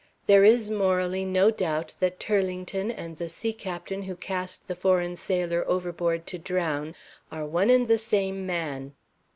[0.25, 5.15] There is, morally, no doubt that Turlington and the sea captain who cast the foreign
[5.15, 6.95] sailor overboard to drown
[7.31, 8.93] are on e and the same man.